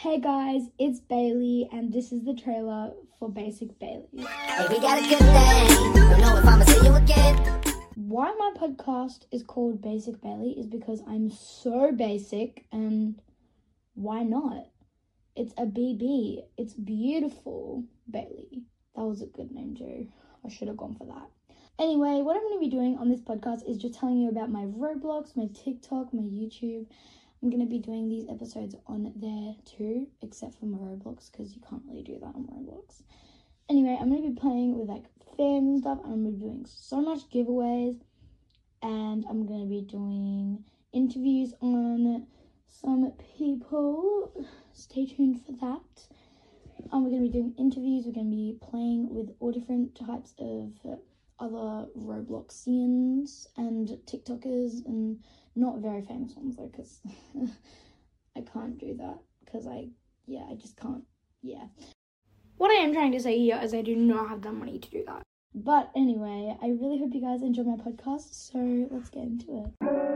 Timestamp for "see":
6.64-6.86